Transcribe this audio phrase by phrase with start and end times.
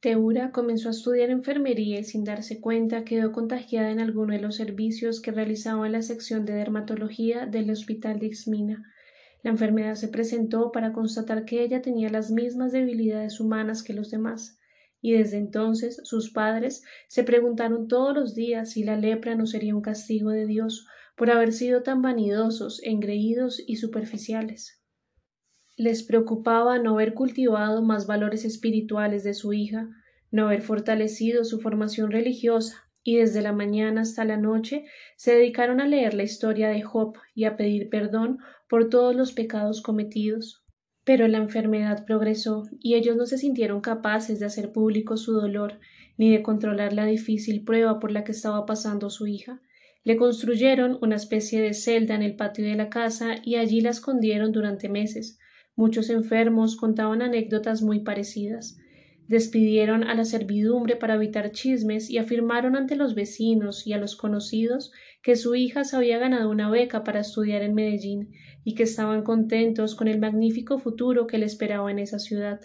[0.00, 4.54] Teura comenzó a estudiar enfermería y sin darse cuenta quedó contagiada en alguno de los
[4.54, 8.84] servicios que realizaba en la sección de dermatología del hospital de Ixmina.
[9.42, 14.12] La enfermedad se presentó para constatar que ella tenía las mismas debilidades humanas que los
[14.12, 14.60] demás,
[15.00, 19.74] y desde entonces sus padres se preguntaron todos los días si la lepra no sería
[19.74, 20.86] un castigo de Dios
[21.16, 24.77] por haber sido tan vanidosos, engreídos y superficiales.
[25.78, 29.88] Les preocupaba no haber cultivado más valores espirituales de su hija,
[30.32, 35.80] no haber fortalecido su formación religiosa, y desde la mañana hasta la noche se dedicaron
[35.80, 40.64] a leer la historia de Job y a pedir perdón por todos los pecados cometidos.
[41.04, 45.78] Pero la enfermedad progresó y ellos no se sintieron capaces de hacer público su dolor
[46.16, 49.62] ni de controlar la difícil prueba por la que estaba pasando su hija.
[50.02, 53.90] Le construyeron una especie de celda en el patio de la casa y allí la
[53.90, 55.38] escondieron durante meses.
[55.78, 58.78] Muchos enfermos contaban anécdotas muy parecidas.
[59.28, 64.16] Despidieron a la servidumbre para evitar chismes y afirmaron ante los vecinos y a los
[64.16, 64.90] conocidos
[65.22, 68.32] que su hija se había ganado una beca para estudiar en Medellín
[68.64, 72.58] y que estaban contentos con el magnífico futuro que le esperaba en esa ciudad.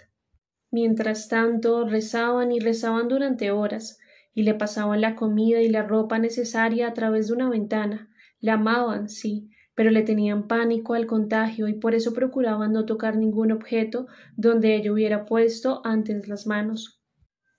[0.72, 4.00] Mientras tanto, rezaban y rezaban durante horas,
[4.34, 8.10] y le pasaban la comida y la ropa necesaria a través de una ventana.
[8.40, 13.18] La amaban, sí, pero le tenían pánico al contagio y por eso procuraban no tocar
[13.18, 17.02] ningún objeto donde ella hubiera puesto antes las manos.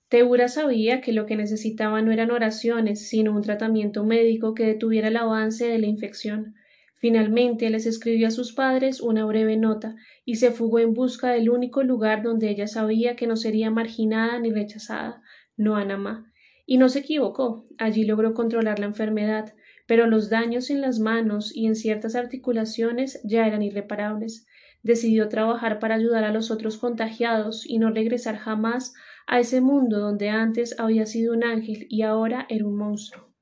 [0.08, 5.08] Teura sabía que lo que necesitaba no eran oraciones, sino un tratamiento médico que detuviera
[5.08, 6.54] el avance de la infección.
[7.00, 11.50] Finalmente les escribió a sus padres una breve nota y se fugó en busca del
[11.50, 15.20] único lugar donde ella sabía que no sería marginada ni rechazada,
[15.56, 16.32] no Anamá.
[16.64, 17.66] Y no se equivocó.
[17.76, 19.52] Allí logró controlar la enfermedad,
[19.86, 24.46] pero los daños en las manos y en ciertas articulaciones ya eran irreparables.
[24.82, 28.94] Decidió trabajar para ayudar a los otros contagiados y no regresar jamás
[29.26, 33.32] a ese mundo donde antes había sido un ángel y ahora era un monstruo.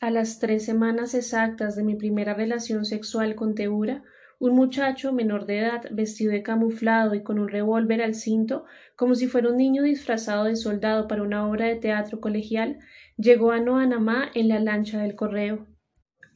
[0.00, 4.02] A las tres semanas exactas de mi primera relación sexual con Teura,
[4.38, 8.64] un muchacho menor de edad, vestido de camuflado y con un revólver al cinto,
[8.96, 12.78] como si fuera un niño disfrazado de soldado para una obra de teatro colegial,
[13.16, 15.68] Llegó a Noanamá en la lancha del correo.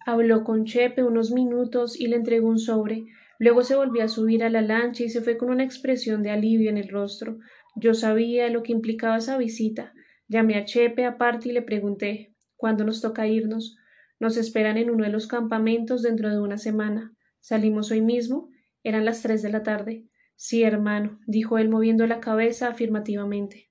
[0.06, 3.06] Habló con Chepe unos minutos y le entregó un sobre.
[3.40, 6.30] Luego se volvió a subir a la lancha y se fue con una expresión de
[6.30, 7.38] alivio en el rostro.
[7.74, 9.92] Yo sabía lo que implicaba esa visita.
[10.28, 13.76] Llamé a Chepe aparte y le pregunté ¿Cuándo nos toca irnos?
[14.20, 17.12] Nos esperan en uno de los campamentos dentro de una semana.
[17.40, 18.50] ¿Salimos hoy mismo?
[18.82, 20.06] Eran las tres de la tarde.
[20.36, 23.70] Sí, hermano, dijo él moviendo la cabeza afirmativamente.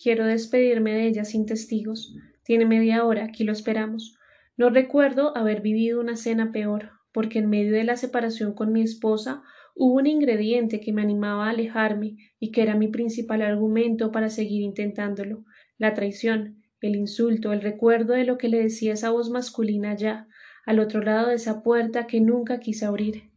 [0.00, 2.14] Quiero despedirme de ella sin testigos.
[2.44, 4.16] Tiene media hora, aquí lo esperamos.
[4.56, 8.82] No recuerdo haber vivido una cena peor, porque en medio de la separación con mi
[8.82, 9.42] esposa
[9.74, 14.30] hubo un ingrediente que me animaba a alejarme y que era mi principal argumento para
[14.30, 15.44] seguir intentándolo
[15.78, 20.28] la traición, el insulto, el recuerdo de lo que le decía esa voz masculina ya,
[20.68, 23.30] al otro lado de esa puerta que nunca quise abrir.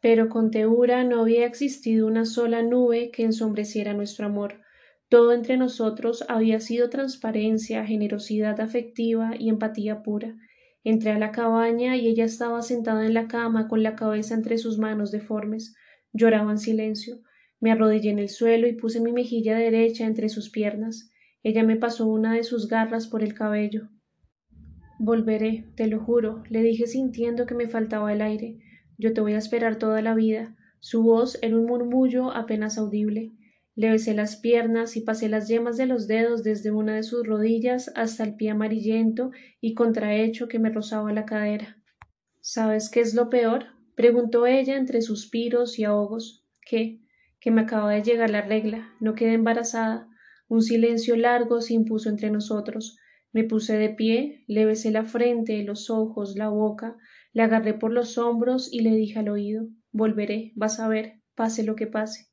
[0.00, 4.62] Pero con Teura no había existido una sola nube que ensombreciera nuestro amor,
[5.10, 10.36] todo entre nosotros había sido transparencia, generosidad afectiva y empatía pura.
[10.84, 14.56] Entré a la cabaña y ella estaba sentada en la cama con la cabeza entre
[14.56, 15.76] sus manos deformes.
[16.14, 17.20] Lloraba en silencio.
[17.60, 21.10] Me arrodillé en el suelo y puse mi mejilla derecha entre sus piernas.
[21.42, 23.90] Ella me pasó una de sus garras por el cabello.
[24.98, 28.58] Volveré, te lo juro, le dije sintiendo que me faltaba el aire.
[28.98, 30.56] Yo te voy a esperar toda la vida.
[30.80, 33.32] Su voz era un murmullo apenas audible.
[33.76, 37.24] Le besé las piernas y pasé las yemas de los dedos desde una de sus
[37.24, 41.76] rodillas hasta el pie amarillento y contrahecho que me rozaba la cadera.
[42.40, 43.66] ¿Sabes qué es lo peor?
[43.94, 46.44] preguntó ella entre suspiros y ahogos.
[46.68, 47.00] ¿Qué?
[47.38, 48.92] Que me acaba de llegar la regla.
[48.98, 50.08] No quedé embarazada.
[50.48, 52.98] Un silencio largo se impuso entre nosotros.
[53.32, 56.96] Me puse de pie, le besé la frente, los ojos, la boca,
[57.32, 61.62] le agarré por los hombros y le dije al oído Volveré, vas a ver, pase
[61.62, 62.28] lo que pase.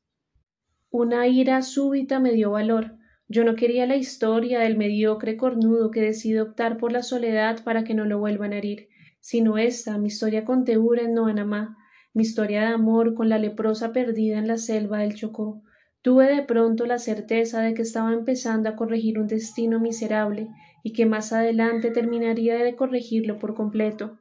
[0.90, 2.96] Una ira súbita me dio valor.
[3.28, 7.82] Yo no quería la historia del mediocre cornudo que decide optar por la soledad para
[7.82, 8.88] que no lo vuelvan a herir,
[9.20, 11.76] sino esta, mi historia con Teura en Noanamá,
[12.14, 15.62] mi historia de amor con la leprosa perdida en la selva del Chocó.
[16.02, 20.48] Tuve de pronto la certeza de que estaba empezando a corregir un destino miserable
[20.82, 24.18] y que más adelante terminaría de corregirlo por completo.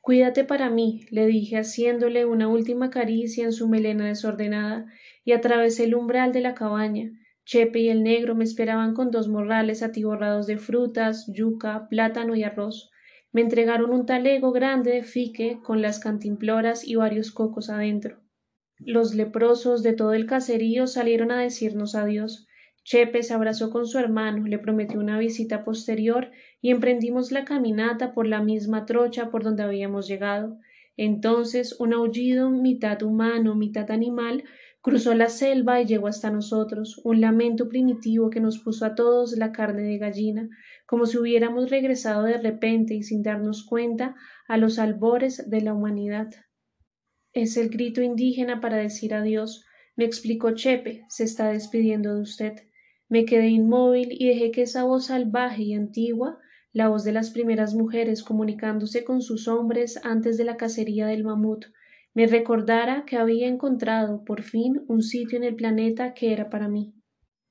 [0.00, 4.86] Cuídate para mí, le dije haciéndole una última caricia en su melena desordenada
[5.24, 7.10] y atravesé el umbral de la cabaña.
[7.44, 12.42] Chepe y el negro me esperaban con dos morrales atiborrados de frutas, yuca, plátano y
[12.42, 12.90] arroz.
[13.32, 18.18] Me entregaron un talego grande de fique con las cantimploras y varios cocos adentro.
[18.78, 22.47] Los leprosos de todo el caserío salieron a decirnos adiós.
[22.88, 26.30] Chepe se abrazó con su hermano, le prometió una visita posterior
[26.62, 30.56] y emprendimos la caminata por la misma trocha por donde habíamos llegado.
[30.96, 34.44] Entonces un aullido mitad humano, mitad animal,
[34.80, 39.36] cruzó la selva y llegó hasta nosotros, un lamento primitivo que nos puso a todos
[39.36, 40.48] la carne de gallina,
[40.86, 44.14] como si hubiéramos regresado de repente y sin darnos cuenta
[44.46, 46.30] a los albores de la humanidad.
[47.34, 52.54] Es el grito indígena para decir adiós, me explicó Chepe, se está despidiendo de usted.
[53.08, 56.38] Me quedé inmóvil y dejé que esa voz salvaje y antigua,
[56.72, 61.24] la voz de las primeras mujeres comunicándose con sus hombres antes de la cacería del
[61.24, 61.64] mamut,
[62.14, 66.68] me recordara que había encontrado por fin un sitio en el planeta que era para
[66.68, 66.92] mí.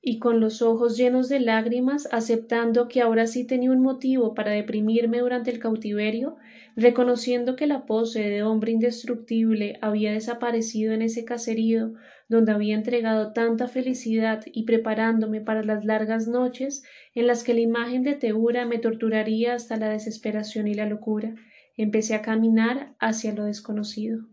[0.00, 4.52] Y con los ojos llenos de lágrimas, aceptando que ahora sí tenía un motivo para
[4.52, 6.36] deprimirme durante el cautiverio,
[6.76, 11.94] reconociendo que la pose de hombre indestructible había desaparecido en ese caserío
[12.28, 16.82] donde había entregado tanta felicidad y preparándome para las largas noches
[17.14, 21.34] en las que la imagen de Teura me torturaría hasta la desesperación y la locura,
[21.76, 24.26] empecé a caminar hacia lo desconocido.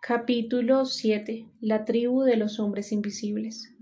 [0.00, 1.46] Capítulo 7.
[1.60, 3.72] La tribu de los hombres invisibles.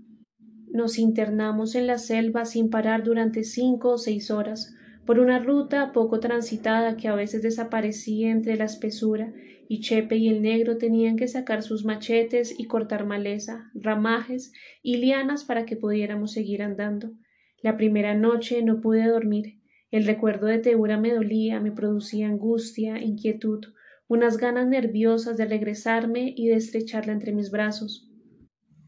[0.71, 5.91] Nos internamos en la selva sin parar durante cinco o seis horas, por una ruta
[5.91, 9.33] poco transitada que a veces desaparecía entre la espesura
[9.71, 14.51] y Chepe y el negro tenían que sacar sus machetes y cortar maleza, ramajes
[14.83, 17.13] y lianas para que pudiéramos seguir andando.
[17.61, 19.61] La primera noche no pude dormir.
[19.89, 23.63] El recuerdo de Teura me dolía, me producía angustia, inquietud,
[24.09, 28.11] unas ganas nerviosas de regresarme y de estrecharla entre mis brazos.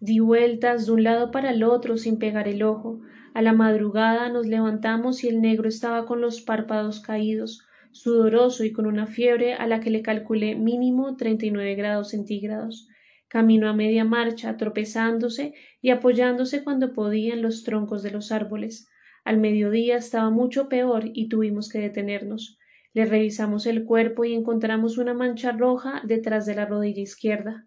[0.01, 2.99] Di vueltas de un lado para el otro sin pegar el ojo.
[3.33, 8.73] A la madrugada nos levantamos y el negro estaba con los párpados caídos, sudoroso y
[8.73, 12.89] con una fiebre a la que le calculé mínimo treinta y nueve grados centígrados.
[13.29, 18.87] Caminó a media marcha, tropezándose y apoyándose cuando podía en los troncos de los árboles.
[19.23, 22.59] Al mediodía estaba mucho peor y tuvimos que detenernos.
[22.93, 27.65] Le revisamos el cuerpo y encontramos una mancha roja detrás de la rodilla izquierda.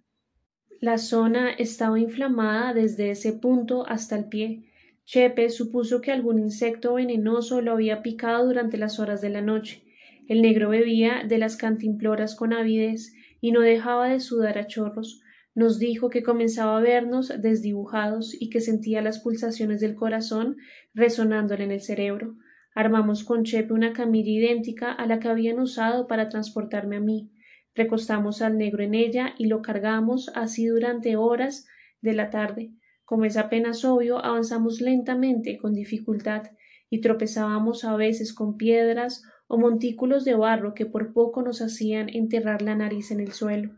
[0.81, 4.71] La zona estaba inflamada desde ese punto hasta el pie.
[5.05, 9.86] Chepe supuso que algún insecto venenoso lo había picado durante las horas de la noche.
[10.29, 15.23] El negro bebía de las cantimploras con avidez y no dejaba de sudar a chorros.
[15.55, 20.57] Nos dijo que comenzaba a vernos desdibujados y que sentía las pulsaciones del corazón
[20.95, 22.35] resonándole en el cerebro.
[22.75, 27.31] Armamos con Chepe una camilla idéntica a la que habían usado para transportarme a mí.
[27.75, 31.67] Recostamos al negro en ella y lo cargamos así durante horas
[32.01, 32.73] de la tarde.
[33.05, 36.43] Como es apenas obvio, avanzamos lentamente, con dificultad,
[36.91, 42.09] y tropezábamos a veces con piedras o montículos de barro que por poco nos hacían
[42.09, 43.71] enterrar la nariz en el suelo.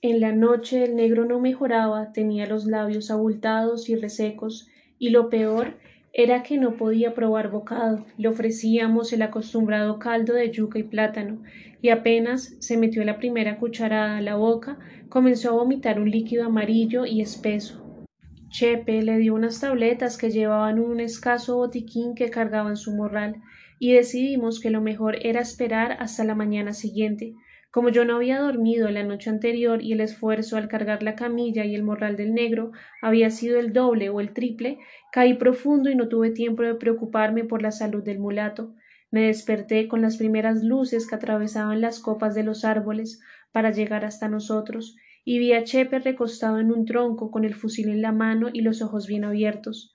[0.00, 4.68] En la noche el negro no mejoraba, tenía los labios abultados y resecos,
[4.98, 5.74] y lo peor
[6.12, 8.04] era que no podía probar bocado.
[8.18, 11.42] Le ofrecíamos el acostumbrado caldo de yuca y plátano,
[11.80, 14.78] y apenas se metió la primera cucharada a la boca,
[15.08, 18.06] comenzó a vomitar un líquido amarillo y espeso.
[18.50, 23.36] Chepe le dio unas tabletas que llevaban un escaso botiquín que cargaba en su morral,
[23.82, 27.34] y decidimos que lo mejor era esperar hasta la mañana siguiente.
[27.72, 31.64] Como yo no había dormido la noche anterior y el esfuerzo al cargar la camilla
[31.64, 32.70] y el morral del negro
[33.00, 34.78] había sido el doble o el triple,
[35.10, 38.72] caí profundo y no tuve tiempo de preocuparme por la salud del mulato.
[39.10, 43.20] Me desperté con las primeras luces que atravesaban las copas de los árboles
[43.50, 47.88] para llegar hasta nosotros, y vi a Chepe recostado en un tronco con el fusil
[47.88, 49.92] en la mano y los ojos bien abiertos.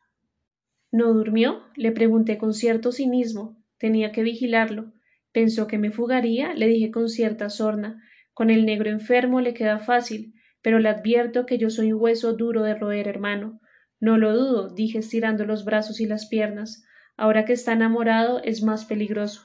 [0.91, 1.61] ¿No durmió?
[1.77, 3.55] le pregunté con cierto cinismo.
[3.77, 4.93] Tenía que vigilarlo.
[5.31, 8.01] Pensó que me fugaría, le dije con cierta sorna.
[8.33, 12.63] Con el negro enfermo le queda fácil, pero le advierto que yo soy hueso duro
[12.63, 13.59] de roer, hermano.
[13.99, 16.83] No lo dudo, dije estirando los brazos y las piernas.
[17.15, 19.41] Ahora que está enamorado es más peligroso.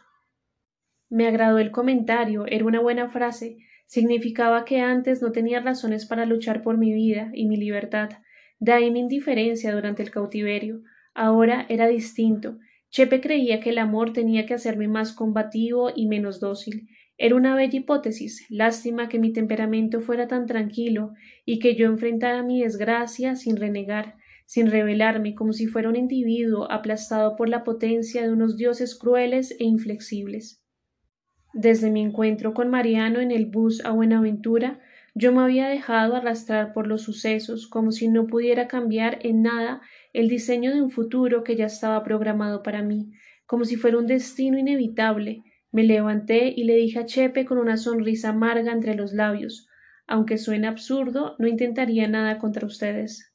[1.08, 3.58] Me agradó el comentario, era una buena frase.
[3.86, 8.10] Significaba que antes no tenía razones para luchar por mi vida y mi libertad.
[8.58, 10.82] De ahí mi indiferencia durante el cautiverio.
[11.14, 12.58] Ahora era distinto,
[12.92, 16.90] Chepe creía que el amor tenía que hacerme más combativo y menos dócil.
[17.16, 18.44] Era una bella hipótesis.
[18.50, 21.14] Lástima que mi temperamento fuera tan tranquilo
[21.46, 26.70] y que yo enfrentara mi desgracia sin renegar, sin rebelarme, como si fuera un individuo
[26.70, 30.62] aplastado por la potencia de unos dioses crueles e inflexibles.
[31.54, 34.80] Desde mi encuentro con Mariano en el bus a Buenaventura,
[35.14, 39.80] yo me había dejado arrastrar por los sucesos como si no pudiera cambiar en nada
[40.12, 43.12] el diseño de un futuro que ya estaba programado para mí,
[43.46, 45.42] como si fuera un destino inevitable.
[45.70, 49.68] Me levanté y le dije a Chepe con una sonrisa amarga entre los labios
[50.06, 53.32] aunque suene absurdo, no intentaría nada contra ustedes.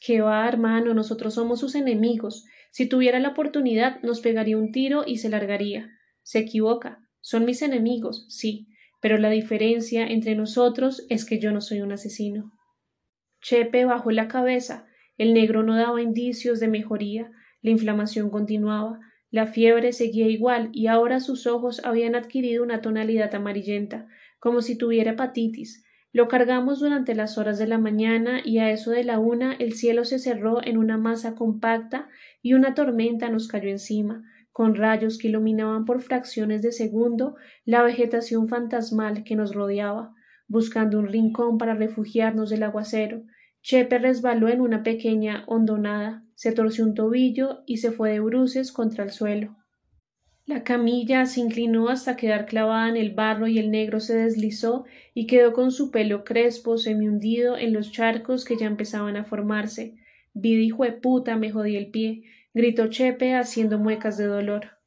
[0.00, 2.44] Que va, hermano, nosotros somos sus enemigos.
[2.70, 5.90] Si tuviera la oportunidad, nos pegaría un tiro y se largaría.
[6.22, 7.06] Se equivoca.
[7.20, 8.66] Son mis enemigos, sí,
[9.00, 12.52] pero la diferencia entre nosotros es que yo no soy un asesino.
[13.40, 14.86] Chepe bajó la cabeza.
[15.18, 17.30] El negro no daba indicios de mejoría.
[17.60, 19.00] La inflamación continuaba.
[19.30, 24.06] La fiebre seguía igual y ahora sus ojos habían adquirido una tonalidad amarillenta,
[24.38, 25.84] como si tuviera hepatitis.
[26.12, 29.72] Lo cargamos durante las horas de la mañana y a eso de la una el
[29.72, 32.08] cielo se cerró en una masa compacta
[32.42, 37.82] y una tormenta nos cayó encima, con rayos que iluminaban por fracciones de segundo la
[37.82, 40.14] vegetación fantasmal que nos rodeaba.
[40.46, 43.22] Buscando un rincón para refugiarnos del aguacero,
[43.62, 48.72] Chepe resbaló en una pequeña hondonada, se torció un tobillo y se fue de bruces
[48.72, 49.56] contra el suelo.
[50.44, 54.84] La camilla se inclinó hasta quedar clavada en el barro y el negro se deslizó
[55.14, 59.94] y quedó con su pelo crespo hundido en los charcos que ya empezaban a formarse.
[60.34, 64.78] Vida puta me jodí el pie, gritó Chepe haciendo muecas de dolor.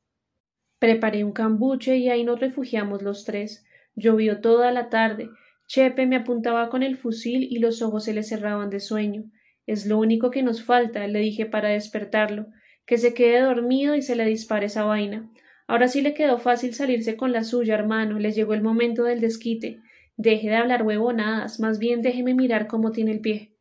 [0.80, 3.66] Preparé un cambuche y ahí nos refugiamos los tres.
[3.96, 5.30] Llovió toda la tarde,
[5.68, 9.24] Chepe me apuntaba con el fusil y los ojos se le cerraban de sueño.
[9.66, 12.48] Es lo único que nos falta, le dije para despertarlo,
[12.86, 15.32] que se quede dormido y se le dispare esa vaina.
[15.68, 18.20] Ahora sí le quedó fácil salirse con la suya, hermano.
[18.20, 19.80] Le llegó el momento del desquite.
[20.18, 23.56] Deje de hablar huevonadas, más bien déjeme mirar cómo tiene el pie.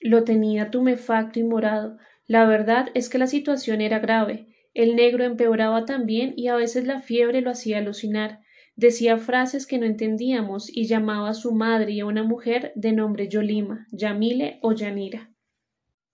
[0.00, 1.98] Lo tenía tumefacto y morado.
[2.26, 4.46] La verdad es que la situación era grave.
[4.72, 8.40] El negro empeoraba también y a veces la fiebre lo hacía alucinar
[8.76, 12.92] decía frases que no entendíamos y llamaba a su madre y a una mujer de
[12.92, 15.30] nombre Yolima, Yamile o Yanira.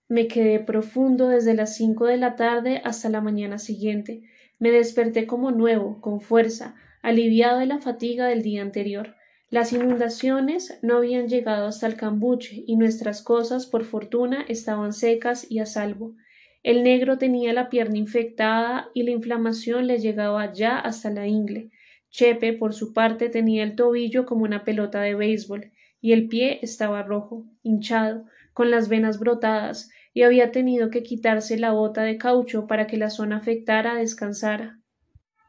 [0.08, 4.22] Me quedé profundo desde las cinco de la tarde hasta la mañana siguiente.
[4.58, 9.14] Me desperté como nuevo, con fuerza, aliviado de la fatiga del día anterior.
[9.50, 15.46] Las inundaciones no habían llegado hasta el cambuche y nuestras cosas, por fortuna, estaban secas
[15.48, 16.14] y a salvo.
[16.62, 21.70] El negro tenía la pierna infectada y la inflamación le llegaba ya hasta la ingle.
[22.10, 26.58] Chepe, por su parte, tenía el tobillo como una pelota de béisbol, y el pie
[26.62, 32.18] estaba rojo, hinchado, con las venas brotadas, y había tenido que quitarse la bota de
[32.18, 34.80] caucho para que la zona afectada descansara.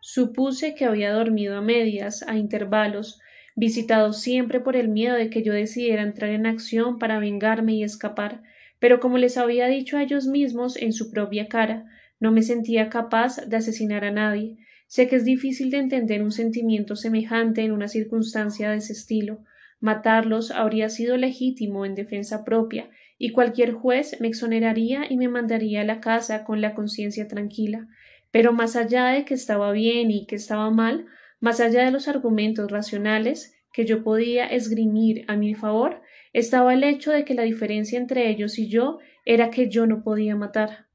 [0.02, 3.20] Supuse que había dormido a medias, a intervalos,
[3.56, 7.84] visitado siempre por el miedo de que yo decidiera entrar en acción para vengarme y
[7.84, 8.44] escapar,
[8.80, 11.86] pero como les había dicho a ellos mismos en su propia cara,
[12.20, 14.58] no me sentía capaz de asesinar a nadie,
[14.92, 19.40] Sé que es difícil de entender un sentimiento semejante en una circunstancia de ese estilo.
[19.80, 25.80] Matarlos habría sido legítimo en defensa propia, y cualquier juez me exoneraría y me mandaría
[25.80, 27.88] a la casa con la conciencia tranquila.
[28.32, 31.06] Pero más allá de que estaba bien y que estaba mal,
[31.40, 36.02] más allá de los argumentos racionales que yo podía esgrimir a mi favor,
[36.34, 40.04] estaba el hecho de que la diferencia entre ellos y yo era que yo no
[40.04, 40.88] podía matar.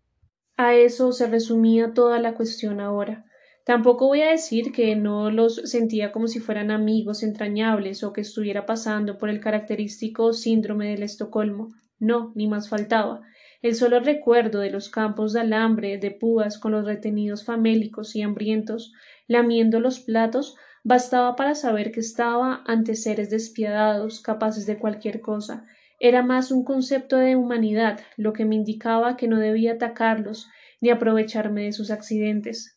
[0.58, 3.25] A eso se resumía toda la cuestión ahora.
[3.66, 8.20] Tampoco voy a decir que no los sentía como si fueran amigos entrañables o que
[8.20, 11.74] estuviera pasando por el característico síndrome del Estocolmo.
[11.98, 13.22] No, ni más faltaba.
[13.62, 18.22] El solo recuerdo de los campos de alambre, de púas, con los retenidos famélicos y
[18.22, 18.92] hambrientos,
[19.26, 20.54] lamiendo los platos,
[20.84, 25.66] bastaba para saber que estaba ante seres despiadados, capaces de cualquier cosa.
[25.98, 30.46] Era más un concepto de humanidad, lo que me indicaba que no debía atacarlos
[30.80, 32.75] ni aprovecharme de sus accidentes.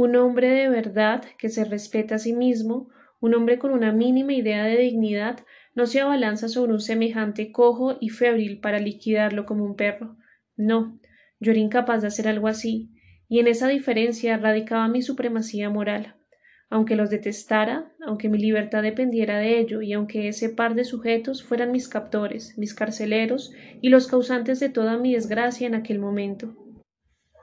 [0.00, 2.88] Un hombre de verdad que se respeta a sí mismo,
[3.18, 5.40] un hombre con una mínima idea de dignidad,
[5.74, 10.16] no se abalanza sobre un semejante cojo y febril para liquidarlo como un perro.
[10.56, 11.00] No,
[11.40, 12.92] yo era incapaz de hacer algo así,
[13.28, 16.14] y en esa diferencia radicaba mi supremacía moral.
[16.70, 21.42] Aunque los detestara, aunque mi libertad dependiera de ello, y aunque ese par de sujetos
[21.42, 26.67] fueran mis captores, mis carceleros y los causantes de toda mi desgracia en aquel momento.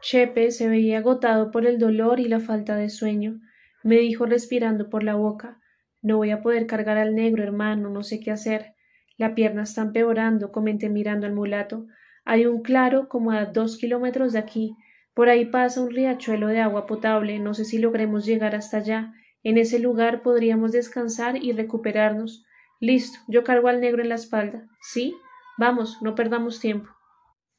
[0.08, 3.42] Chepe se veía agotado por el dolor y la falta de sueño.
[3.82, 5.60] Me dijo respirando por la boca
[6.04, 8.76] No voy a poder cargar al negro, hermano, no sé qué hacer.
[9.18, 11.88] La pierna está empeorando, comenté mirando al mulato.
[12.24, 14.76] Hay un claro como a dos kilómetros de aquí.
[15.16, 17.40] Por ahí pasa un riachuelo de agua potable.
[17.40, 19.12] No sé si logremos llegar hasta allá.
[19.42, 22.46] En ese lugar podríamos descansar y recuperarnos.
[22.80, 24.68] Listo, yo cargo al negro en la espalda.
[24.82, 25.16] ¿Sí?
[25.58, 26.95] Vamos, no perdamos tiempo.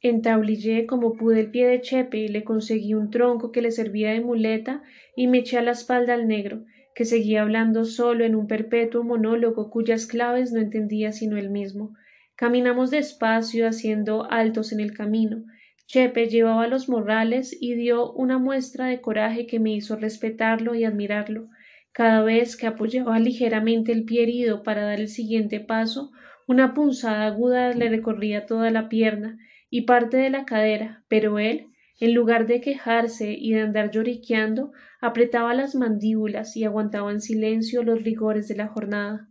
[0.03, 4.21] Entablillé como pude el pie de Chepe le conseguí un tronco que le servía de
[4.21, 4.83] muleta
[5.17, 9.03] y me eché a la espalda al negro, que seguía hablando solo en un perpetuo
[9.05, 11.95] monólogo cuyas claves no entendía sino él mismo.
[12.37, 15.45] Caminamos despacio, haciendo altos en el camino.
[15.87, 20.85] Chepe llevaba los morrales y dio una muestra de coraje que me hizo respetarlo y
[20.85, 21.49] admirarlo.
[21.93, 26.13] Cada vez que apoyaba ligeramente el pie herido para dar el siguiente paso,
[26.49, 29.37] Una punzada aguda le recorría toda la pierna
[29.71, 31.69] y parte de la cadera, pero él,
[31.99, 37.83] en lugar de quejarse y de andar lloriqueando, apretaba las mandíbulas y aguantaba en silencio
[37.83, 39.29] los rigores de la jornada.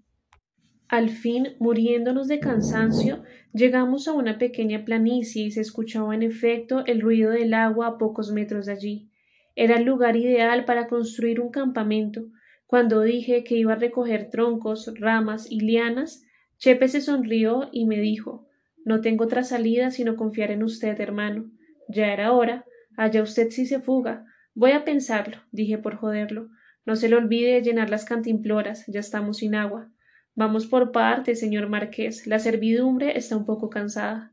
[0.88, 3.24] Al fin, muriéndonos de cansancio,
[3.54, 7.98] llegamos a una pequeña planicie y se escuchaba en efecto el ruido del agua a
[7.98, 9.10] pocos metros de allí.
[9.56, 12.25] Era el lugar ideal para construir un campamento.
[12.68, 16.25] Cuando dije que iba a recoger troncos, ramas y lianas,
[16.58, 18.45] Chepe se sonrió y me dijo
[18.86, 21.51] No tengo otra salida sino confiar en usted, hermano.
[21.89, 22.63] Ya era hora.
[22.96, 24.25] Allá usted sí se fuga.
[24.54, 26.50] Voy a pensarlo, dije por joderlo.
[26.86, 29.92] No se le olvide llenar las cantimploras, ya estamos sin agua.
[30.36, 32.27] Vamos por parte, señor marqués.
[32.27, 34.32] La servidumbre está un poco cansada.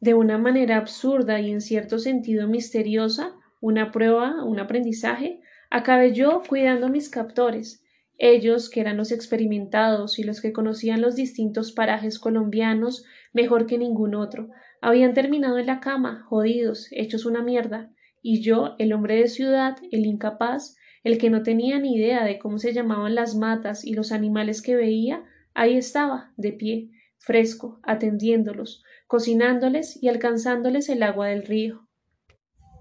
[0.00, 6.42] De una manera absurda y en cierto sentido misteriosa, una prueba, un aprendizaje, acabé yo
[6.48, 7.82] cuidando a mis captores,
[8.18, 13.78] ellos, que eran los experimentados y los que conocían los distintos parajes colombianos mejor que
[13.78, 14.48] ningún otro,
[14.80, 19.76] habían terminado en la cama, jodidos, hechos una mierda, y yo, el hombre de ciudad,
[19.90, 23.94] el incapaz, el que no tenía ni idea de cómo se llamaban las matas y
[23.94, 25.24] los animales que veía,
[25.54, 31.88] ahí estaba, de pie, fresco, atendiéndolos, cocinándoles y alcanzándoles el agua del río.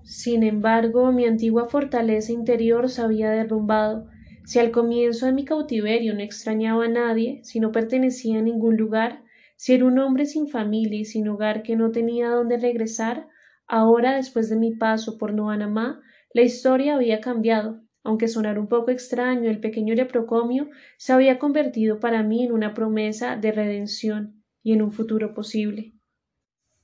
[0.04, 4.08] Sin embargo, mi antigua fortaleza interior se había derrumbado,
[4.46, 8.76] si al comienzo de mi cautiverio no extrañaba a nadie, si no pertenecía a ningún
[8.76, 9.24] lugar,
[9.62, 13.28] si era un hombre sin familia y sin hogar que no tenía a dónde regresar,
[13.68, 16.02] ahora, después de mi paso por Noanamá,
[16.34, 17.80] la historia había cambiado.
[18.04, 22.74] Aunque sonara un poco extraño, el pequeño leprocomio se había convertido para mí en una
[22.74, 25.94] promesa de redención y en un futuro posible.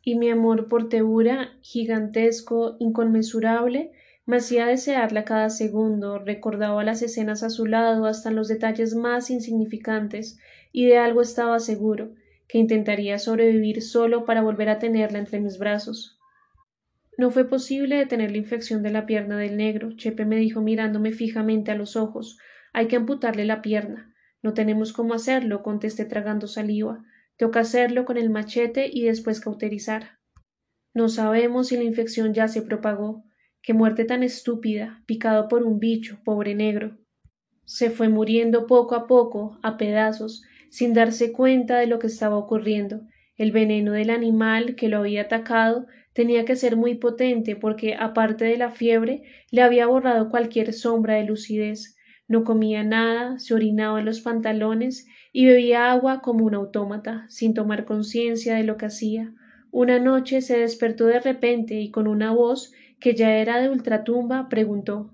[0.03, 3.91] Y mi amor por Teura, gigantesco, inconmensurable,
[4.27, 8.93] me hacía desearla cada segundo, recordaba las escenas a su lado hasta en los detalles
[8.93, 10.37] más insignificantes,
[10.71, 12.11] y de algo estaba seguro,
[12.47, 16.17] que intentaría sobrevivir solo para volver a tenerla entre mis brazos.
[17.17, 19.95] No fue posible detener la infección de la pierna del negro.
[19.95, 22.37] Chepe me dijo mirándome fijamente a los ojos.
[22.73, 24.13] Hay que amputarle la pierna.
[24.43, 27.03] No tenemos cómo hacerlo, contesté tragando saliva.
[27.37, 30.19] Toca hacerlo con el machete y después cauterizar.
[30.93, 33.23] No sabemos si la infección ya se propagó.
[33.63, 36.97] Qué muerte tan estúpida, picado por un bicho, pobre negro.
[37.65, 42.37] Se fue muriendo poco a poco, a pedazos, sin darse cuenta de lo que estaba
[42.37, 43.01] ocurriendo.
[43.35, 48.45] El veneno del animal que lo había atacado tenía que ser muy potente porque, aparte
[48.45, 51.95] de la fiebre, le había borrado cualquier sombra de lucidez.
[52.27, 57.53] No comía nada, se orinaba en los pantalones y bebía agua como un autómata, sin
[57.53, 59.33] tomar conciencia de lo que hacía.
[59.71, 64.49] Una noche se despertó de repente y con una voz que ya era de ultratumba,
[64.49, 65.13] preguntó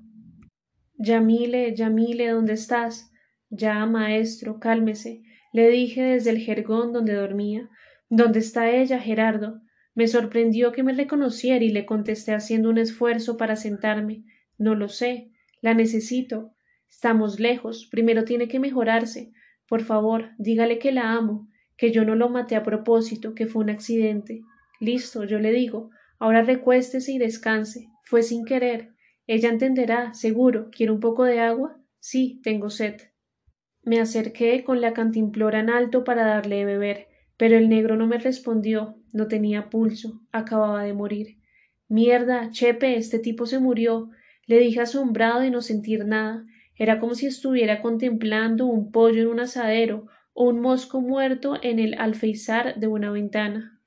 [0.97, 3.11] Yamile, Yamile, ¿dónde estás?
[3.49, 5.21] Ya, maestro, cálmese,
[5.53, 7.69] le dije desde el jergón donde dormía.
[8.09, 9.61] ¿Dónde está ella, Gerardo?
[9.93, 14.23] Me sorprendió que me reconociera y le contesté haciendo un esfuerzo para sentarme.
[14.57, 15.29] No lo sé.
[15.61, 16.55] La necesito.
[16.89, 17.87] Estamos lejos.
[17.91, 19.31] Primero tiene que mejorarse.
[19.69, 23.63] Por favor, dígale que la amo, que yo no lo maté a propósito, que fue
[23.63, 24.41] un accidente.
[24.79, 25.91] Listo, yo le digo.
[26.17, 27.89] Ahora recuéstese y descanse.
[28.05, 28.93] Fue sin querer.
[29.27, 30.69] Ella entenderá, seguro.
[30.71, 31.79] ¿Quiere un poco de agua?
[31.99, 33.12] Sí, tengo sed.
[33.83, 38.07] Me acerqué con la cantimplora en alto para darle de beber, pero el negro no
[38.07, 41.37] me respondió, no tenía pulso, acababa de morir.
[41.89, 44.09] Mierda, Chepe, este tipo se murió,
[44.47, 46.45] le dije asombrado de no sentir nada.
[46.75, 51.79] Era como si estuviera contemplando un pollo en un asadero o un mosco muerto en
[51.79, 53.81] el alfeizar de una ventana.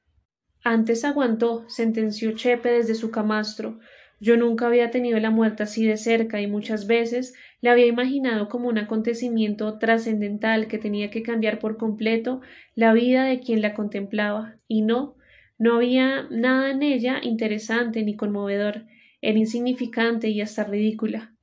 [0.63, 3.79] Antes aguantó, sentenció Chepe desde su camastro.
[4.21, 8.49] Yo nunca había tenido la muerte así de cerca y muchas veces la había imaginado
[8.49, 12.41] como un acontecimiento trascendental que tenía que cambiar por completo
[12.75, 14.57] la vida de quien la contemplaba.
[14.69, 15.17] Y no,
[15.59, 18.85] no había nada en ella interesante ni conmovedor,
[19.21, 21.35] era insignificante y hasta ridícula.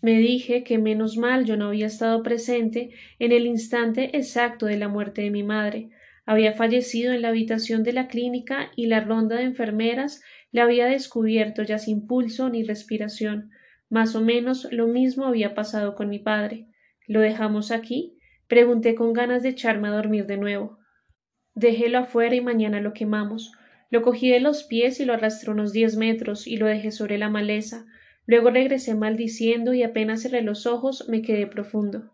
[0.00, 4.78] Me dije que menos mal yo no había estado presente en el instante exacto de
[4.78, 5.90] la muerte de mi madre,
[6.26, 10.86] había fallecido en la habitación de la clínica y la ronda de enfermeras le había
[10.86, 13.50] descubierto ya sin pulso ni respiración.
[13.88, 16.66] Más o menos lo mismo había pasado con mi padre.
[17.06, 18.18] ¿Lo dejamos aquí?
[18.48, 20.78] Pregunté con ganas de echarme a dormir de nuevo.
[21.54, 23.52] Déjelo afuera y mañana lo quemamos.
[23.90, 27.18] Lo cogí de los pies y lo arrastré unos diez metros y lo dejé sobre
[27.18, 27.86] la maleza.
[28.26, 32.12] Luego regresé maldiciendo y apenas cerré los ojos me quedé profundo.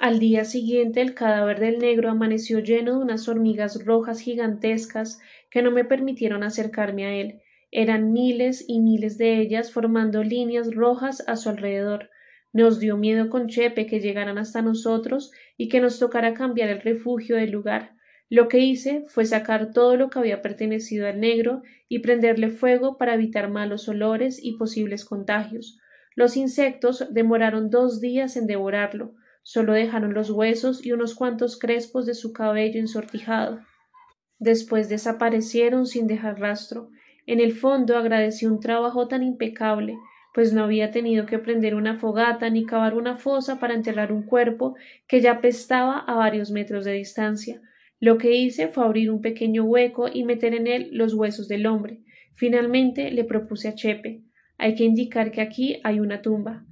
[0.00, 5.62] Al día siguiente el cadáver del negro amaneció lleno de unas hormigas rojas gigantescas que
[5.62, 7.40] no me permitieron acercarme a él.
[7.76, 12.08] Eran miles y miles de ellas formando líneas rojas a su alrededor.
[12.52, 16.82] Nos dio miedo con Chepe que llegaran hasta nosotros y que nos tocara cambiar el
[16.82, 17.96] refugio del lugar.
[18.30, 22.96] Lo que hice fue sacar todo lo que había pertenecido al negro y prenderle fuego
[22.96, 25.76] para evitar malos olores y posibles contagios.
[26.14, 32.06] Los insectos demoraron dos días en devorarlo, solo dejaron los huesos y unos cuantos crespos
[32.06, 33.62] de su cabello ensortijado.
[34.38, 36.90] Después desaparecieron sin dejar rastro.
[37.26, 39.96] En el fondo agradecí un trabajo tan impecable,
[40.32, 44.24] pues no había tenido que prender una fogata ni cavar una fosa para enterrar un
[44.24, 44.74] cuerpo
[45.06, 47.60] que ya pestaba a varios metros de distancia.
[48.00, 51.66] Lo que hice fue abrir un pequeño hueco y meter en él los huesos del
[51.66, 52.00] hombre.
[52.34, 54.24] Finalmente le propuse a Chepe
[54.58, 56.64] hay que indicar que aquí hay una tumba.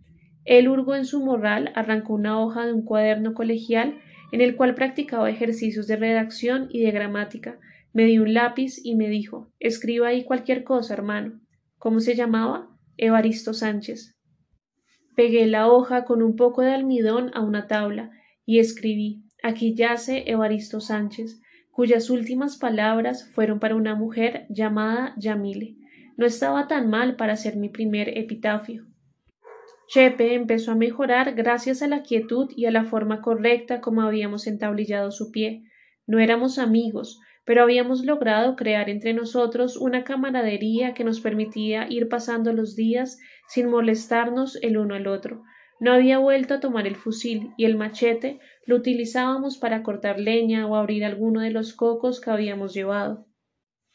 [0.44, 3.98] Él hurgó en su morral, arrancó una hoja de un cuaderno colegial
[4.32, 7.58] en el cual practicaba ejercicios de redacción y de gramática.
[7.92, 11.40] Me dio un lápiz y me dijo Escriba ahí cualquier cosa, hermano.
[11.78, 12.68] ¿Cómo se llamaba?
[12.96, 14.16] Evaristo Sánchez.
[15.14, 18.10] Pegué la hoja con un poco de almidón a una tabla
[18.46, 25.76] y escribí Aquí yace Evaristo Sánchez, cuyas últimas palabras fueron para una mujer llamada Yamile.
[26.16, 28.86] No estaba tan mal para ser mi primer epitafio.
[29.88, 34.46] Chepe empezó a mejorar gracias a la quietud y a la forma correcta como habíamos
[34.46, 35.64] entablillado su pie.
[36.06, 42.08] No éramos amigos, pero habíamos logrado crear entre nosotros una camaradería que nos permitía ir
[42.08, 45.42] pasando los días sin molestarnos el uno al otro.
[45.80, 50.66] No había vuelto a tomar el fusil y el machete lo utilizábamos para cortar leña
[50.66, 53.26] o abrir alguno de los cocos que habíamos llevado.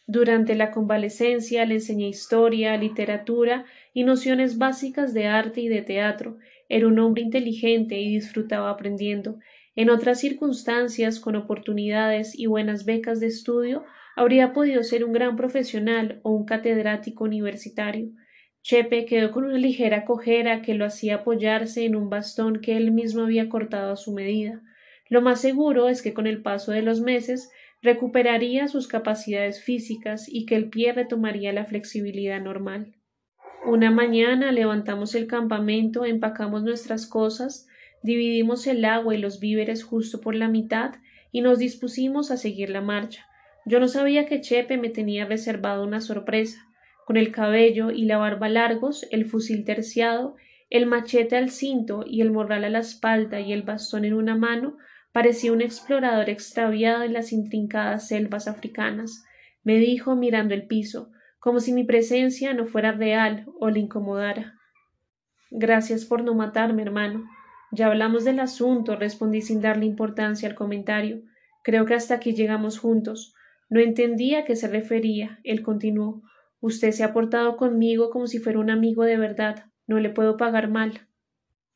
[0.06, 6.38] Durante la convalecencia le enseñé historia, literatura y nociones básicas de arte y de teatro.
[6.70, 9.40] Era un hombre inteligente y disfrutaba aprendiendo.
[9.78, 13.86] En otras circunstancias, con oportunidades y buenas becas de estudio,
[14.16, 18.10] habría podido ser un gran profesional o un catedrático universitario.
[18.64, 22.92] Chepe quedó con una ligera cojera que lo hacía apoyarse en un bastón que él
[22.92, 24.64] mismo había cortado a su medida.
[25.10, 27.52] Lo más seguro es que con el paso de los meses
[27.84, 32.96] recuperaría sus capacidades físicas y que el pie retomaría la flexibilidad normal.
[33.64, 37.68] Una mañana levantamos el campamento, empacamos nuestras cosas,
[38.04, 40.96] dividimos el agua y los víveres justo por la mitad
[41.32, 43.26] y nos dispusimos a seguir la marcha.
[43.66, 46.60] Yo no sabía que Chepe me tenía reservado una sorpresa.
[47.06, 50.36] Con el cabello y la barba largos, el fusil terciado,
[50.70, 54.36] el machete al cinto y el morral a la espalda y el bastón en una
[54.36, 54.78] mano,
[55.18, 59.26] Parecía un explorador extraviado en las intrincadas selvas africanas.
[59.64, 64.54] Me dijo mirando el piso, como si mi presencia no fuera real o le incomodara.
[65.50, 67.28] Gracias por no matarme, hermano.
[67.72, 71.22] Ya hablamos del asunto, respondí sin darle importancia al comentario.
[71.64, 73.34] Creo que hasta aquí llegamos juntos.
[73.70, 75.40] No entendía a qué se refería.
[75.44, 76.24] Él continuó.
[76.60, 79.66] Usted se ha portado conmigo como si fuera un amigo de verdad.
[79.86, 81.08] No le puedo pagar mal.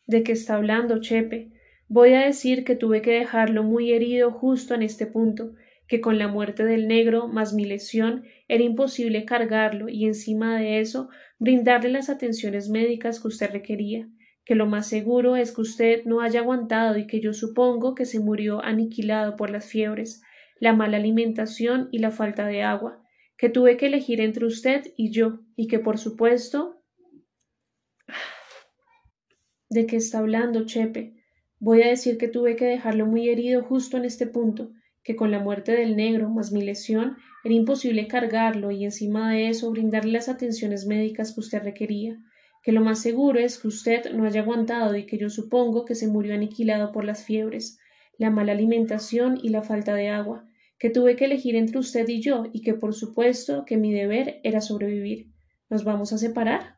[0.07, 1.51] ¿De qué está hablando, Chepe?
[1.87, 5.55] Voy a decir que tuve que dejarlo muy herido justo en este punto,
[5.87, 10.79] que con la muerte del negro más mi lesión era imposible cargarlo y encima de
[10.79, 14.07] eso brindarle las atenciones médicas que usted requería,
[14.51, 18.03] que lo más seguro es que usted no haya aguantado y que yo supongo que
[18.03, 20.23] se murió aniquilado por las fiebres,
[20.59, 23.01] la mala alimentación y la falta de agua,
[23.37, 26.83] que tuve que elegir entre usted y yo, y que por supuesto.
[29.69, 31.13] ¿De qué está hablando, Chepe?
[31.57, 35.31] Voy a decir que tuve que dejarlo muy herido justo en este punto, que con
[35.31, 40.11] la muerte del negro más mi lesión era imposible cargarlo y encima de eso brindarle
[40.11, 42.19] las atenciones médicas que usted requería,
[42.61, 45.95] que lo más seguro es que usted no haya aguantado y que yo supongo que
[45.95, 47.79] se murió aniquilado por las fiebres,
[48.17, 50.47] la mala alimentación y la falta de agua,
[50.77, 54.39] que tuve que elegir entre usted y yo y que por supuesto que mi deber
[54.43, 55.31] era sobrevivir.
[55.69, 56.77] ¿Nos vamos a separar?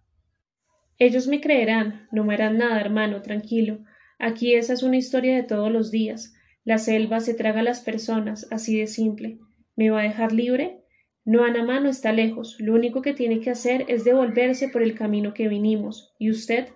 [0.99, 3.79] Ellos me creerán, no me harán nada, hermano, tranquilo.
[4.19, 6.33] Aquí esa es una historia de todos los días.
[6.63, 9.39] La selva se traga a las personas, así de simple.
[9.75, 10.82] ¿Me va a dejar libre?
[11.25, 12.57] No, Anamá no está lejos.
[12.59, 16.13] Lo único que tiene que hacer es devolverse por el camino que vinimos.
[16.19, 16.67] ¿Y usted?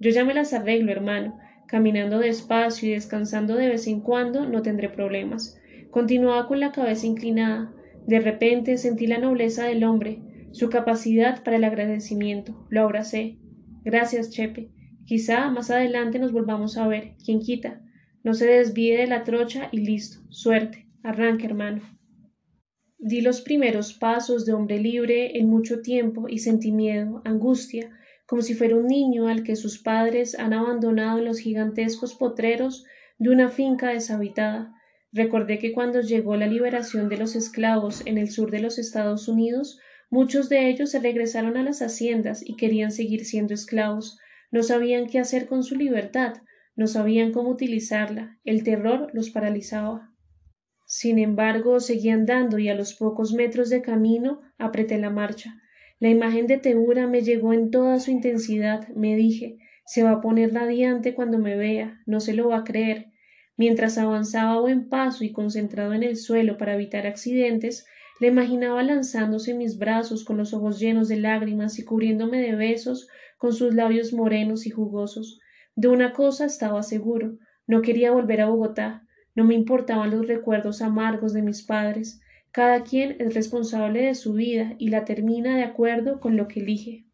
[0.00, 1.38] Yo ya me las arreglo, hermano.
[1.68, 5.56] Caminando despacio y descansando de vez en cuando no tendré problemas.
[5.90, 7.72] Continuaba con la cabeza inclinada.
[8.06, 12.66] De repente sentí la nobleza del hombre, su capacidad para el agradecimiento.
[12.68, 13.38] Lo abracé.
[13.84, 14.70] Gracias, Chepe.
[15.06, 17.14] Quizá más adelante nos volvamos a ver.
[17.24, 17.80] ¿Quién quita?
[18.24, 20.20] No se desvíe de la trocha y listo.
[20.28, 20.88] Suerte.
[21.02, 21.82] Arranque, hermano.
[23.04, 27.90] Di los primeros pasos de hombre libre en mucho tiempo y sentí miedo, angustia,
[28.26, 32.84] como si fuera un niño al que sus padres han abandonado en los gigantescos potreros
[33.18, 34.72] de una finca deshabitada.
[35.10, 39.26] Recordé que cuando llegó la liberación de los esclavos en el sur de los Estados
[39.26, 44.16] Unidos, muchos de ellos se regresaron a las haciendas y querían seguir siendo esclavos,
[44.52, 46.34] no sabían qué hacer con su libertad,
[46.76, 50.11] no sabían cómo utilizarla, el terror los paralizaba.
[50.94, 55.58] Sin embargo, seguí andando y a los pocos metros de camino apreté la marcha.
[55.98, 58.86] La imagen de Teura me llegó en toda su intensidad.
[58.88, 62.64] Me dije, se va a poner radiante cuando me vea, no se lo va a
[62.64, 63.06] creer.
[63.56, 67.86] Mientras avanzaba a buen paso y concentrado en el suelo para evitar accidentes,
[68.20, 72.54] le imaginaba lanzándose en mis brazos con los ojos llenos de lágrimas y cubriéndome de
[72.54, 75.40] besos con sus labios morenos y jugosos.
[75.74, 79.01] De una cosa estaba seguro, no quería volver a Bogotá,
[79.34, 84.34] no me importaban los recuerdos amargos de mis padres, cada quien es responsable de su
[84.34, 87.06] vida y la termina de acuerdo con lo que elige.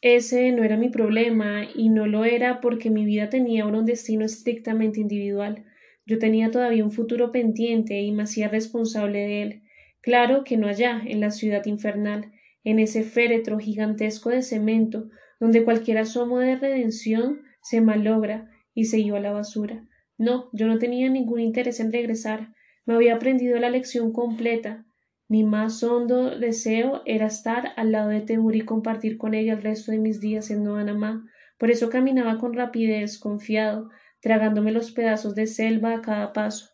[0.00, 3.86] Ese no era mi problema y no lo era porque mi vida tenía ahora un
[3.86, 5.64] destino estrictamente individual.
[6.06, 9.62] Yo tenía todavía un futuro pendiente y me hacía responsable de él.
[10.00, 15.08] Claro que no allá, en la ciudad infernal, en ese féretro gigantesco de cemento,
[15.40, 19.86] donde cualquier asomo de redención se malogra y se iba a la basura.
[20.18, 22.54] No, yo no tenía ningún interés en regresar.
[22.84, 24.86] Me había aprendido la lección completa.
[25.28, 29.62] Mi más hondo deseo era estar al lado de Temur y compartir con ella el
[29.62, 31.26] resto de mis días en Noanamá.
[31.58, 36.70] Por eso caminaba con rapidez, confiado, tragándome los pedazos de selva a cada paso.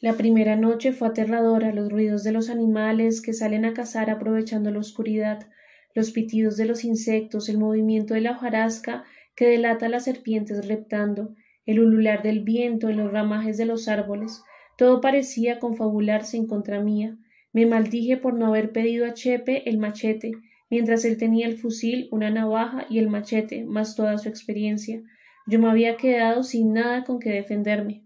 [0.00, 4.70] La primera noche fue aterradora, los ruidos de los animales que salen a cazar aprovechando
[4.70, 5.48] la oscuridad,
[5.94, 10.66] los pitidos de los insectos, el movimiento de la hojarasca que delata a las serpientes
[10.66, 11.34] reptando,
[11.66, 14.42] el ulular del viento en los ramajes de los árboles,
[14.76, 17.16] todo parecía confabularse en contra mía.
[17.52, 20.32] Me maldije por no haber pedido a Chepe el machete,
[20.70, 25.02] mientras él tenía el fusil, una navaja y el machete, más toda su experiencia.
[25.46, 28.04] Yo me había quedado sin nada con que defenderme.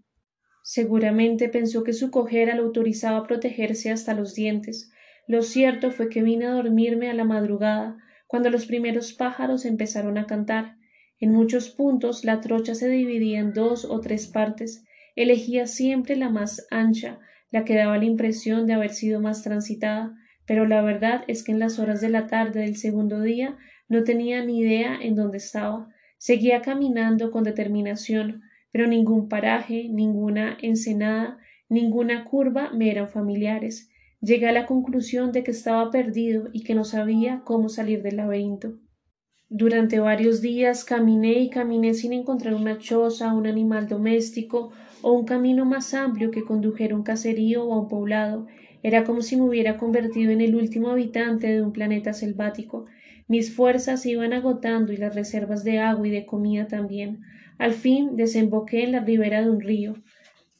[0.61, 4.91] Seguramente pensó que su cojera lo autorizaba a protegerse hasta los dientes.
[5.27, 10.19] Lo cierto fue que vine a dormirme a la madrugada, cuando los primeros pájaros empezaron
[10.19, 10.75] a cantar.
[11.19, 14.85] En muchos puntos la trocha se dividía en dos o tres partes.
[15.15, 17.19] Elegía siempre la más ancha,
[17.51, 21.51] la que daba la impresión de haber sido más transitada, pero la verdad es que
[21.51, 23.57] en las horas de la tarde del segundo día
[23.89, 25.89] no tenía ni idea en dónde estaba.
[26.17, 33.89] Seguía caminando con determinación, pero ningún paraje, ninguna ensenada, ninguna curva me eran familiares.
[34.21, 38.17] Llegué a la conclusión de que estaba perdido y que no sabía cómo salir del
[38.17, 38.79] laberinto.
[39.51, 45.25] Durante varios días caminé y caminé sin encontrar una choza, un animal doméstico o un
[45.25, 48.45] camino más amplio que condujera a un caserío o a un poblado.
[48.83, 52.85] Era como si me hubiera convertido en el último habitante de un planeta selvático.
[53.27, 57.21] Mis fuerzas se iban agotando y las reservas de agua y de comida también.
[57.57, 59.95] Al fin desemboqué en la ribera de un río.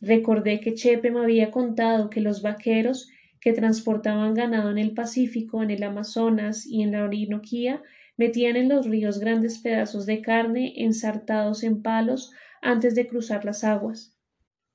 [0.01, 3.07] Recordé que Chepe me había contado que los vaqueros
[3.39, 7.83] que transportaban ganado en el Pacífico, en el Amazonas y en la Orinoquía
[8.19, 13.63] metían en los ríos grandes pedazos de carne ensartados en palos antes de cruzar las
[13.63, 14.13] aguas.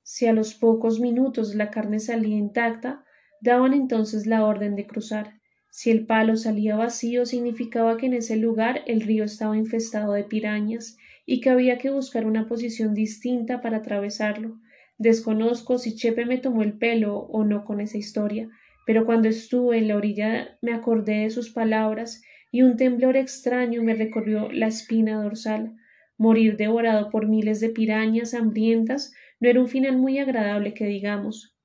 [0.01, 3.05] Si a los pocos minutos la carne salía intacta,
[3.41, 5.39] daban entonces la orden de cruzar.
[5.69, 10.23] Si el palo salía vacío, significaba que en ese lugar el río estaba infestado de
[10.23, 14.57] pirañas y que había que buscar una posición distinta para atravesarlo.
[14.97, 18.49] Desconozco si Chepe me tomó el pelo o no con esa historia,
[18.87, 22.23] pero cuando estuve en la orilla me acordé de sus palabras
[22.55, 25.75] y un temblor extraño me recorrió la espina dorsal.
[26.17, 31.57] Morir devorado por miles de pirañas hambrientas no era un final muy agradable que digamos.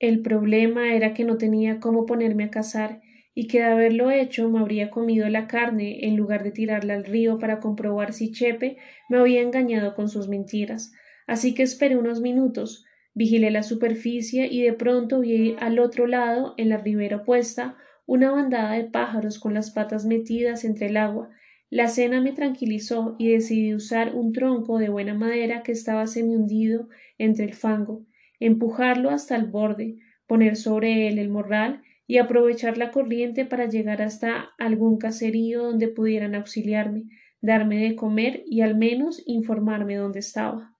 [0.00, 3.02] El problema era que no tenía cómo ponerme a cazar
[3.36, 7.04] y que de haberlo hecho me habría comido la carne en lugar de tirarla al
[7.04, 10.92] río para comprobar si Chepe me había engañado con sus mentiras.
[11.28, 12.84] Así que esperé unos minutos,
[13.14, 18.30] vigilé la superficie y de pronto vi al otro lado, en la ribera opuesta, una
[18.30, 21.30] bandada de pájaros con las patas metidas entre el agua.
[21.68, 26.36] La cena me tranquilizó y decidí usar un tronco de buena madera que estaba semi
[26.36, 26.88] hundido
[27.18, 28.06] entre el fango,
[28.38, 34.00] empujarlo hasta el borde, poner sobre él el morral y aprovechar la corriente para llegar
[34.00, 37.04] hasta algún caserío donde pudieran auxiliarme,
[37.40, 40.76] darme de comer y al menos informarme dónde estaba.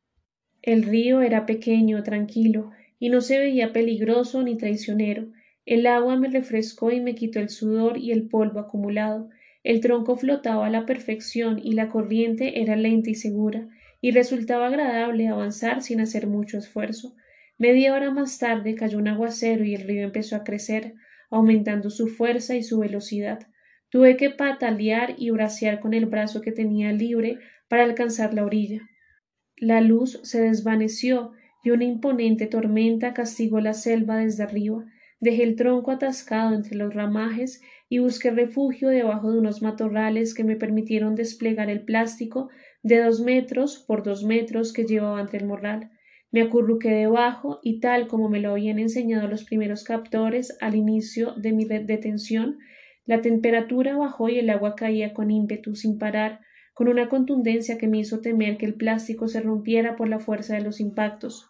[0.62, 5.28] El río era pequeño, tranquilo, y no se veía peligroso ni traicionero,
[5.66, 9.28] el agua me refrescó y me quitó el sudor y el polvo acumulado.
[9.64, 13.68] El tronco flotaba a la perfección y la corriente era lenta y segura,
[14.00, 17.16] y resultaba agradable avanzar sin hacer mucho esfuerzo.
[17.58, 20.94] Media hora más tarde cayó un aguacero y el río empezó a crecer,
[21.30, 23.40] aumentando su fuerza y su velocidad.
[23.90, 28.82] Tuve que patalear y bracear con el brazo que tenía libre para alcanzar la orilla.
[29.56, 31.32] La luz se desvaneció
[31.64, 34.84] y una imponente tormenta castigó la selva desde arriba.
[35.20, 40.44] Dejé el tronco atascado entre los ramajes y busqué refugio debajo de unos matorrales que
[40.44, 42.50] me permitieron desplegar el plástico
[42.82, 45.90] de dos metros por dos metros que llevaba entre el morral.
[46.30, 51.32] Me acurruqué debajo y tal como me lo habían enseñado los primeros captores al inicio
[51.32, 52.58] de mi detención,
[53.06, 56.40] la temperatura bajó y el agua caía con ímpetu sin parar,
[56.74, 60.56] con una contundencia que me hizo temer que el plástico se rompiera por la fuerza
[60.56, 61.48] de los impactos.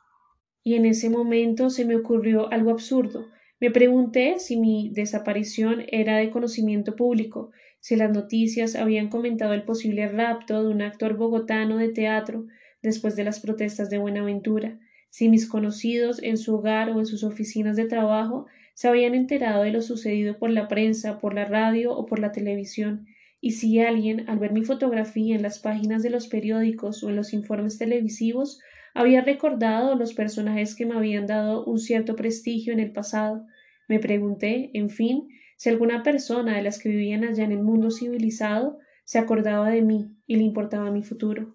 [0.63, 3.27] Y en ese momento se me ocurrió algo absurdo.
[3.59, 9.63] Me pregunté si mi desaparición era de conocimiento público, si las noticias habían comentado el
[9.63, 12.47] posible rapto de un actor bogotano de teatro
[12.83, 17.25] después de las protestas de Buenaventura, si mis conocidos en su hogar o en sus
[17.25, 21.97] oficinas de trabajo se habían enterado de lo sucedido por la prensa, por la radio
[21.97, 23.07] o por la televisión,
[23.41, 27.17] y si alguien, al ver mi fotografía en las páginas de los periódicos o en
[27.17, 28.61] los informes televisivos,
[28.97, 33.47] había recordado los personajes que me habían dado un cierto prestigio en el pasado.
[33.89, 35.29] Me pregunté, en fin,
[35.59, 39.83] si alguna persona de las que vivían allá en el mundo civilizado se acordaba de
[39.83, 41.55] mí y le importaba mi futuro.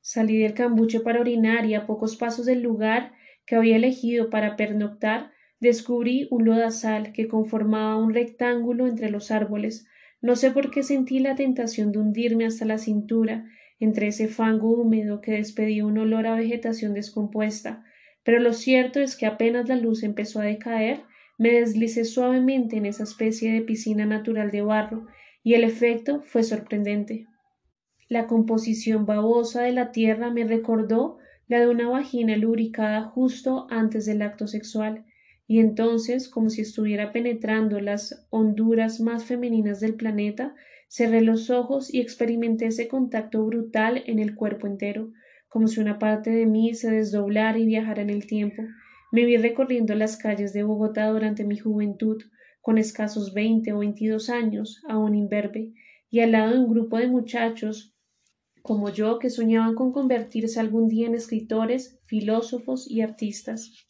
[0.00, 3.12] Salí del cambuche para orinar y a pocos pasos del lugar
[3.44, 9.86] que había elegido para pernoctar descubrí un lodazal que conformaba un rectángulo entre los árboles.
[10.20, 13.46] No sé por qué sentí la tentación de hundirme hasta la cintura
[13.82, 17.84] entre ese fango húmedo que despedía un olor a vegetación descompuesta,
[18.22, 21.00] pero lo cierto es que apenas la luz empezó a decaer,
[21.36, 25.08] me deslicé suavemente en esa especie de piscina natural de barro,
[25.42, 27.26] y el efecto fue sorprendente.
[28.08, 31.18] La composición babosa de la tierra me recordó
[31.48, 35.04] la de una vagina lubricada justo antes del acto sexual,
[35.48, 40.54] y entonces, como si estuviera penetrando las honduras más femeninas del planeta,
[40.92, 45.10] cerré los ojos y experimenté ese contacto brutal en el cuerpo entero,
[45.48, 48.62] como si una parte de mí se desdoblara y viajara en el tiempo.
[49.10, 52.22] Me vi recorriendo las calles de Bogotá durante mi juventud,
[52.60, 55.72] con escasos veinte o veintidós años, aún imberbe,
[56.10, 57.96] y al lado de un grupo de muchachos
[58.60, 63.88] como yo que soñaban con convertirse algún día en escritores, filósofos y artistas.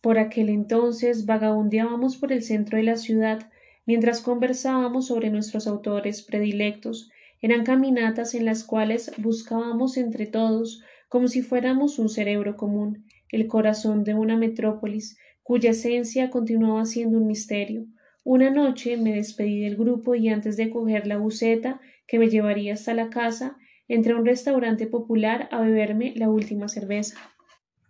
[0.00, 3.48] Por aquel entonces vagabundeábamos por el centro de la ciudad
[3.86, 7.10] mientras conversábamos sobre nuestros autores predilectos.
[7.40, 13.46] Eran caminatas en las cuales buscábamos entre todos, como si fuéramos un cerebro común, el
[13.46, 17.86] corazón de una metrópolis, cuya esencia continuaba siendo un misterio.
[18.24, 22.72] Una noche me despedí del grupo y antes de coger la buceta que me llevaría
[22.72, 27.18] hasta la casa, entré a un restaurante popular a beberme la última cerveza.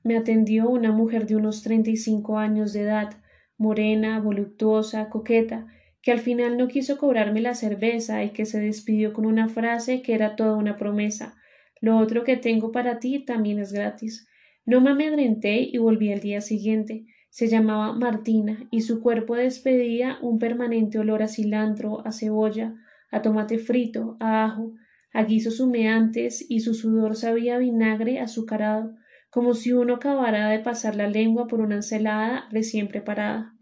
[0.02, 3.14] Me atendió una mujer de unos treinta y cinco años de edad,
[3.56, 5.68] morena, voluptuosa, coqueta,
[6.04, 10.02] que al final no quiso cobrarme la cerveza y que se despidió con una frase
[10.02, 11.34] que era toda una promesa.
[11.80, 14.28] Lo otro que tengo para ti también es gratis.
[14.66, 17.06] No me amedrenté y volví al día siguiente.
[17.30, 22.74] Se llamaba Martina y su cuerpo despedía un permanente olor a cilantro, a cebolla,
[23.10, 24.74] a tomate frito, a ajo,
[25.10, 28.94] a guisos humeantes y su sudor sabía vinagre azucarado
[29.30, 33.53] como si uno acabara de pasar la lengua por una ensalada recién preparada.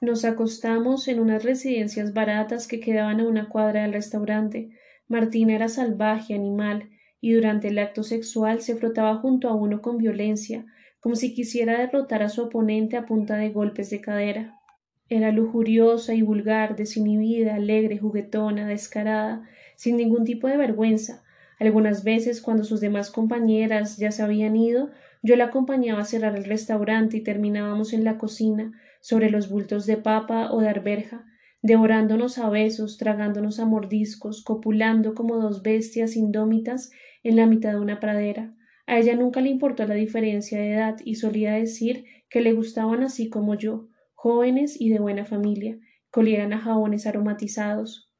[0.00, 4.70] Nos acostamos en unas residencias baratas que quedaban a una cuadra del restaurante.
[5.08, 9.98] Martina era salvaje, animal, y durante el acto sexual se frotaba junto a uno con
[9.98, 10.66] violencia,
[11.00, 14.60] como si quisiera derrotar a su oponente a punta de golpes de cadera.
[15.08, 21.24] Era lujuriosa y vulgar, desinhibida, alegre, juguetona, descarada, sin ningún tipo de vergüenza.
[21.58, 24.90] Algunas veces, cuando sus demás compañeras ya se habían ido,
[25.22, 29.86] yo la acompañaba a cerrar el restaurante y terminábamos en la cocina, sobre los bultos
[29.86, 31.24] de papa o de arberja,
[31.62, 36.90] devorándonos a besos, tragándonos a mordiscos, copulando como dos bestias indómitas
[37.22, 38.54] en la mitad de una pradera.
[38.86, 43.02] A ella nunca le importó la diferencia de edad y solía decir que le gustaban
[43.02, 45.78] así como yo, jóvenes y de buena familia,
[46.12, 48.10] que olieran a jabones aromatizados.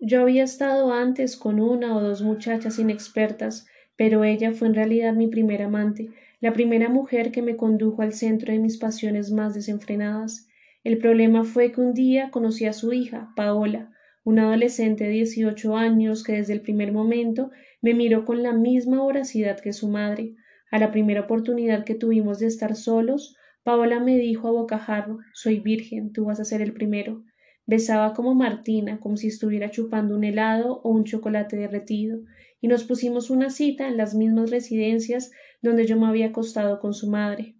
[0.00, 3.66] Yo había estado antes con una o dos muchachas inexpertas,
[3.98, 6.08] pero ella fue en realidad mi primer amante,
[6.40, 10.48] la primera mujer que me condujo al centro de mis pasiones más desenfrenadas.
[10.84, 13.90] El problema fue que un día conocí a su hija, Paola,
[14.22, 17.50] una adolescente de dieciocho años que desde el primer momento
[17.82, 20.36] me miró con la misma voracidad que su madre.
[20.70, 25.58] A la primera oportunidad que tuvimos de estar solos, Paola me dijo a bocajarro Soy
[25.58, 27.24] virgen, tú vas a ser el primero.
[27.66, 32.20] Besaba como Martina, como si estuviera chupando un helado o un chocolate derretido,
[32.60, 35.30] y nos pusimos una cita en las mismas residencias
[35.62, 37.54] donde yo me había acostado con su madre.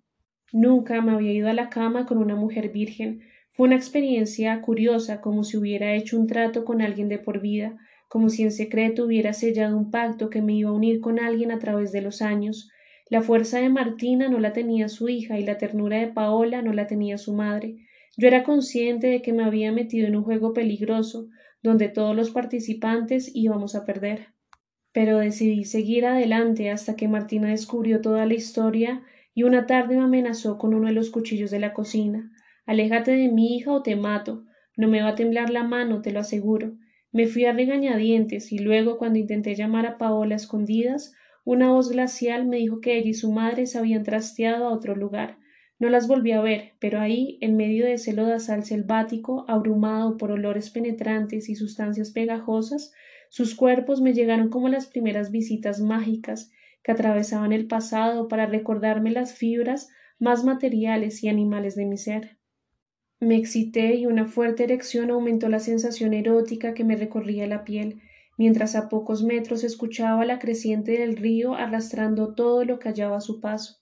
[0.53, 3.21] Nunca me había ido a la cama con una mujer virgen.
[3.53, 7.77] Fue una experiencia curiosa, como si hubiera hecho un trato con alguien de por vida,
[8.09, 11.51] como si en secreto hubiera sellado un pacto que me iba a unir con alguien
[11.51, 12.71] a través de los años.
[13.11, 16.73] La fuerza de Martina no la tenía su hija y la ternura de Paola no
[16.73, 17.77] la tenía su madre.
[18.17, 21.29] Yo era consciente de que me había metido en un juego peligroso,
[21.63, 24.38] donde todos los participantes íbamos a perder
[24.93, 29.03] pero decidí seguir adelante hasta que Martina descubrió toda la historia
[29.35, 32.33] y una tarde me amenazó con uno de los cuchillos de la cocina.
[32.67, 34.45] Aléjate de mi hija o te mato.
[34.77, 36.77] No me va a temblar la mano, te lo aseguro.
[37.13, 41.15] Me fui a regañadientes y luego, cuando intenté llamar a Paola a escondidas,
[41.45, 44.95] una voz glacial me dijo que ella y su madre se habían trasteado a otro
[44.95, 45.39] lugar.
[45.79, 50.33] No las volví a ver, pero ahí, en medio de ese lodazal selvático, abrumado por
[50.33, 52.93] olores penetrantes y sustancias pegajosas,
[53.31, 56.51] sus cuerpos me llegaron como las primeras visitas mágicas
[56.83, 62.39] que atravesaban el pasado para recordarme las fibras más materiales y animales de mi ser.
[63.21, 68.01] Me excité y una fuerte erección aumentó la sensación erótica que me recorría la piel,
[68.37, 73.21] mientras a pocos metros escuchaba la creciente del río arrastrando todo lo que hallaba a
[73.21, 73.78] su paso.